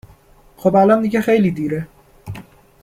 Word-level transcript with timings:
خب 0.57 0.75
الان 0.75 1.01
دیگه 1.01 1.21
خیلی 1.21 1.51
دیره 1.51 1.87